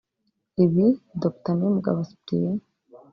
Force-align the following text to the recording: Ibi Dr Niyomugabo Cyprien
Ibi 0.63 0.85
Dr 1.21 1.53
Niyomugabo 1.55 1.99
Cyprien 2.09 2.57